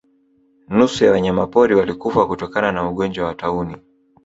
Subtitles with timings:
[0.69, 3.75] Nusu ya wanyamapori walikufa kutokana na ugonjwa wa tauni